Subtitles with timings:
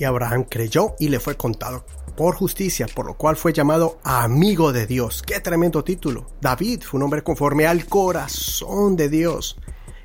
[0.00, 1.84] Y Abraham creyó y le fue contado
[2.16, 5.22] por justicia, por lo cual fue llamado amigo de Dios.
[5.22, 6.26] ¡Qué tremendo título!
[6.40, 9.58] David fue un hombre conforme al corazón de Dios.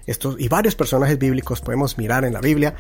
[0.06, 2.76] Estos, y varios personajes bíblicos podemos mirar en la Biblia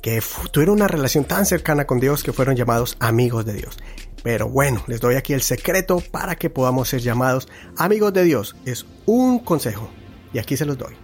[0.00, 0.22] que
[0.52, 3.76] tuvieron una relación tan cercana con Dios que fueron llamados amigos de Dios.
[4.22, 7.48] Pero bueno, les doy aquí el secreto para que podamos ser llamados
[7.78, 8.54] amigos de Dios.
[8.64, 9.90] Es un consejo
[10.32, 10.94] y aquí se los doy.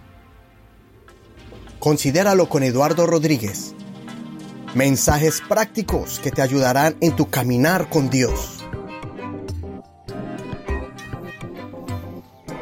[1.79, 3.75] Considéralo con Eduardo Rodríguez.
[4.75, 8.59] Mensajes prácticos que te ayudarán en tu caminar con Dios.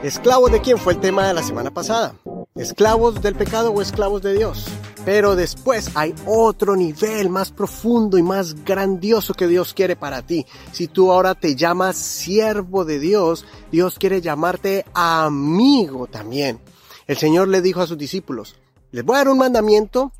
[0.03, 2.15] ¿Esclavos de quién fue el tema de la semana pasada?
[2.53, 4.67] ¿Esclavos del pecado o esclavos de Dios?
[5.03, 10.45] Pero después hay otro nivel más profundo y más grandioso que Dios quiere para ti.
[10.71, 16.59] Si tú ahora te llamas siervo de Dios, Dios quiere llamarte amigo también.
[17.07, 18.55] El Señor le dijo a sus discípulos,
[18.91, 20.11] les voy a dar un mandamiento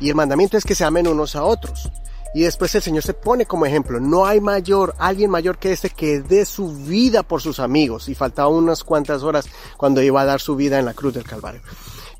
[0.00, 1.90] y el mandamiento es que se amen unos a otros.
[2.34, 5.88] Y después el Señor se pone como ejemplo, no hay mayor, alguien mayor que este
[5.88, 8.10] que dé su vida por sus amigos.
[8.10, 9.46] Y faltaba unas cuantas horas
[9.78, 11.62] cuando iba a dar su vida en la cruz del Calvario.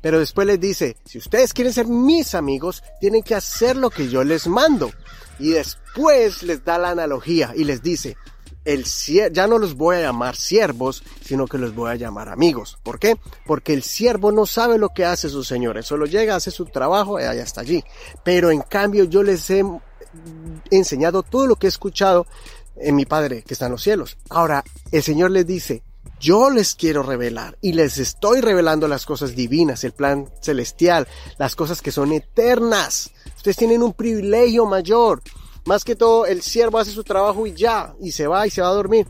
[0.01, 4.09] Pero después les dice, si ustedes quieren ser mis amigos, tienen que hacer lo que
[4.09, 4.91] yo les mando.
[5.37, 8.17] Y después les da la analogía y les dice,
[8.67, 8.83] el
[9.31, 12.77] ya no los voy a llamar siervos, sino que los voy a llamar amigos.
[12.83, 13.15] ¿Por qué?
[13.45, 16.65] Porque el siervo no sabe lo que hace su señor, él solo llega, hace su
[16.65, 17.81] trabajo y allá está allí.
[18.25, 19.63] Pero en cambio yo les he
[20.69, 22.27] enseñado todo lo que he escuchado
[22.75, 24.17] en mi Padre que está en los cielos.
[24.29, 25.83] Ahora, el Señor les dice,
[26.19, 31.55] yo les quiero revelar y les estoy revelando las cosas divinas, el plan celestial, las
[31.55, 33.11] cosas que son eternas.
[33.37, 35.21] Ustedes tienen un privilegio mayor.
[35.67, 38.61] Más que todo, el siervo hace su trabajo y ya, y se va y se
[38.61, 39.05] va a dormir.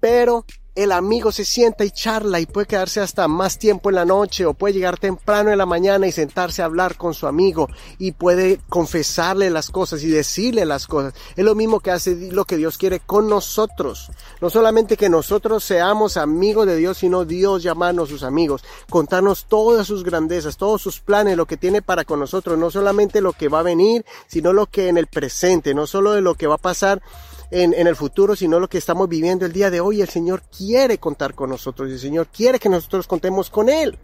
[0.00, 0.44] Pero
[0.82, 4.46] el amigo se sienta y charla y puede quedarse hasta más tiempo en la noche
[4.46, 8.12] o puede llegar temprano en la mañana y sentarse a hablar con su amigo y
[8.12, 11.12] puede confesarle las cosas y decirle las cosas.
[11.36, 14.10] Es lo mismo que hace lo que Dios quiere con nosotros.
[14.40, 19.86] No solamente que nosotros seamos amigos de Dios, sino Dios llamarnos sus amigos, contarnos todas
[19.86, 23.48] sus grandezas, todos sus planes, lo que tiene para con nosotros, no solamente lo que
[23.48, 26.54] va a venir, sino lo que en el presente, no solo de lo que va
[26.54, 27.02] a pasar
[27.50, 30.00] en, el futuro, sino lo que estamos viviendo el día de hoy.
[30.00, 33.98] El Señor quiere contar con nosotros y el Señor quiere que nosotros contemos con Él.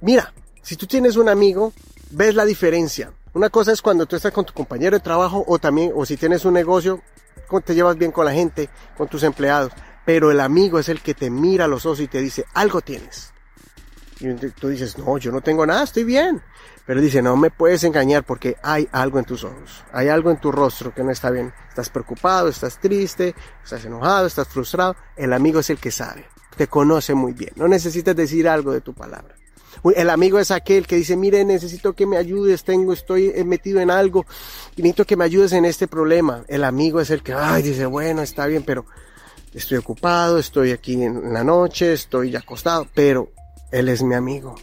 [0.00, 0.32] Mira,
[0.62, 1.72] si tú tienes un amigo,
[2.10, 3.12] ves la diferencia.
[3.32, 6.16] Una cosa es cuando tú estás con tu compañero de trabajo o también, o si
[6.16, 7.02] tienes un negocio,
[7.64, 9.72] te llevas bien con la gente, con tus empleados.
[10.06, 12.80] Pero el amigo es el que te mira a los ojos y te dice, algo
[12.80, 13.33] tienes.
[14.20, 16.40] Y tú dices, no, yo no tengo nada, estoy bien.
[16.86, 20.38] Pero dice, no me puedes engañar porque hay algo en tus ojos, hay algo en
[20.38, 21.52] tu rostro que no está bien.
[21.68, 24.94] Estás preocupado, estás triste, estás enojado, estás frustrado.
[25.16, 26.26] El amigo es el que sabe,
[26.56, 27.52] te conoce muy bien.
[27.56, 29.34] No necesitas decir algo de tu palabra.
[29.96, 33.90] El amigo es aquel que dice, mire, necesito que me ayudes, tengo, estoy metido en
[33.90, 34.24] algo
[34.76, 36.44] y necesito que me ayudes en este problema.
[36.48, 38.86] El amigo es el que, ay, dice, bueno, está bien, pero
[39.52, 43.30] estoy ocupado, estoy aquí en la noche, estoy acostado, pero
[43.70, 44.54] él es mi amigo.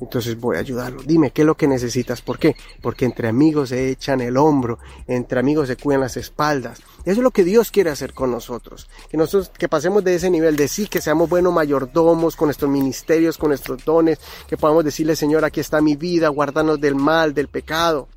[0.00, 1.02] Entonces voy a ayudarlo.
[1.02, 2.20] Dime, ¿qué es lo que necesitas?
[2.20, 2.54] ¿Por qué?
[2.82, 6.80] Porque entre amigos se echan el hombro, entre amigos se cuidan las espaldas.
[7.04, 8.88] Eso es lo que Dios quiere hacer con nosotros.
[9.08, 12.70] Que nosotros, que pasemos de ese nivel de sí, que seamos buenos mayordomos con nuestros
[12.70, 17.32] ministerios, con nuestros dones, que podamos decirle, Señor, aquí está mi vida, guárdanos del mal,
[17.32, 18.08] del pecado.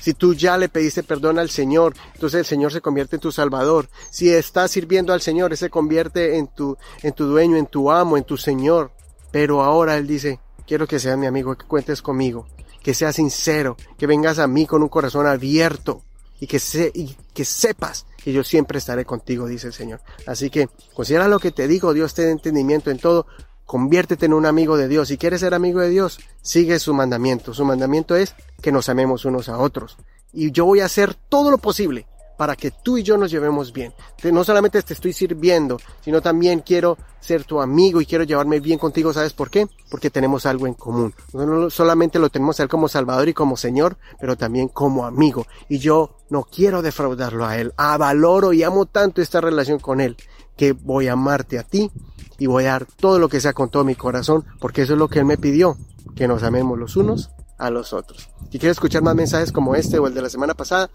[0.00, 3.30] Si tú ya le pediste perdón al Señor, entonces el Señor se convierte en tu
[3.30, 3.88] Salvador.
[4.10, 7.90] Si estás sirviendo al Señor, Él se convierte en tu, en tu dueño, en tu
[7.90, 8.90] amo, en tu Señor.
[9.32, 12.46] Pero ahora Él dice, Quiero que seas mi amigo, que cuentes conmigo,
[12.82, 16.02] que seas sincero, que vengas a mí con un corazón abierto
[16.40, 16.60] y que,
[16.94, 20.00] y que sepas que yo siempre estaré contigo, dice el Señor.
[20.26, 23.26] Así que considera lo que te digo, Dios te da entendimiento en todo,
[23.66, 25.08] conviértete en un amigo de Dios.
[25.08, 27.54] Si quieres ser amigo de Dios, sigue su mandamiento.
[27.54, 29.96] Su mandamiento es que nos amemos unos a otros.
[30.32, 32.06] Y yo voy a hacer todo lo posible
[32.42, 33.94] para que tú y yo nos llevemos bien.
[34.32, 38.80] No solamente te estoy sirviendo, sino también quiero ser tu amigo y quiero llevarme bien
[38.80, 39.12] contigo.
[39.12, 39.68] ¿Sabes por qué?
[39.88, 41.14] Porque tenemos algo en común.
[41.34, 45.46] No solamente lo tenemos a Él como Salvador y como Señor, pero también como amigo.
[45.68, 47.74] Y yo no quiero defraudarlo a Él.
[47.76, 50.16] Ah, valoro y amo tanto esta relación con Él
[50.56, 51.92] que voy a amarte a ti
[52.40, 54.98] y voy a dar todo lo que sea con todo mi corazón, porque eso es
[54.98, 55.76] lo que Él me pidió,
[56.16, 58.30] que nos amemos los unos a los otros.
[58.50, 60.90] Si quieres escuchar más mensajes como este o el de la semana pasada,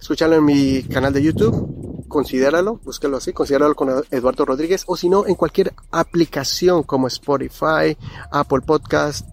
[0.00, 5.08] escúchalo en mi canal de YouTube, considéralo, búscalo así, considéralo con Eduardo Rodríguez, o si
[5.08, 7.96] no, en cualquier aplicación como Spotify,
[8.30, 9.26] Apple Podcast,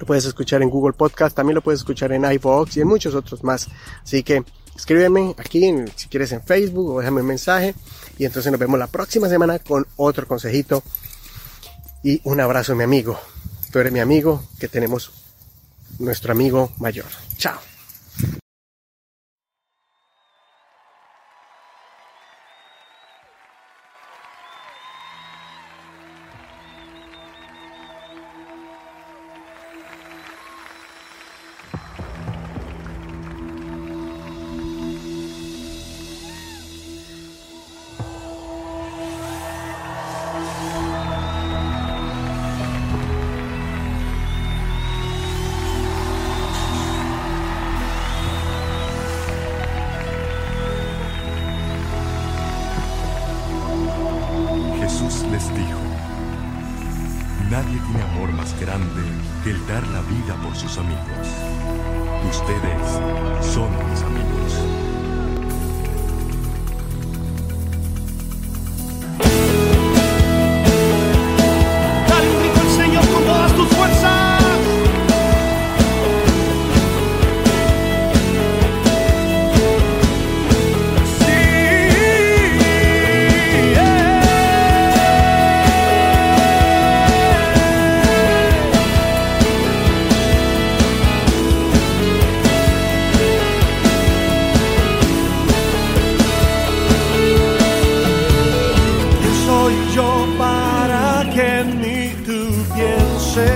[0.00, 3.14] lo puedes escuchar en Google Podcast, también lo puedes escuchar en iVoox y en muchos
[3.14, 3.68] otros más.
[4.02, 4.42] Así que
[4.74, 7.74] escríbeme aquí, si quieres en Facebook, o déjame un mensaje,
[8.18, 10.82] y entonces nos vemos la próxima semana con otro consejito.
[12.02, 13.20] Y un abrazo, mi amigo.
[13.70, 15.12] Tú eres mi amigo, que tenemos
[15.98, 17.06] nuestro amigo mayor.
[17.36, 17.69] Chao.
[62.50, 62.79] Ustedes
[102.74, 103.46] pienses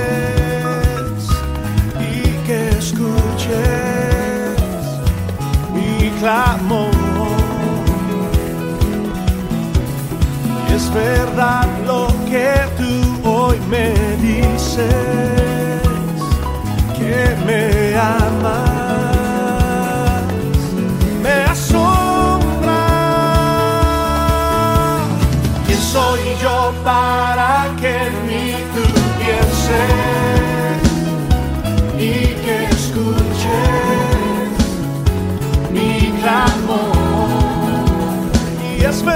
[2.00, 2.12] y
[2.46, 3.54] que escuches
[5.74, 6.90] mi clamor?
[10.74, 12.92] Es verdad lo que tú
[13.28, 15.82] hoy me dices,
[16.98, 18.73] que me amas,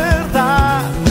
[0.08, 1.07] verdade.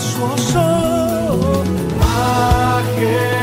[0.00, 0.62] 说声
[1.98, 3.37] m a j e s t